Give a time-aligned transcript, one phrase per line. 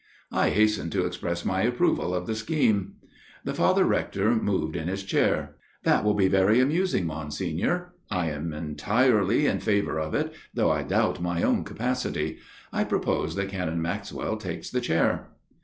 [0.31, 2.93] I hastened to express my approval of the scheme.
[3.43, 7.93] The Father Rector moved in his chair." That will be very amusing, Monsignor.
[8.09, 12.39] I am entirely in favour of it, though I doubt my own capacity.
[12.73, 15.33] I propose that Canon Maxwell takes the chair."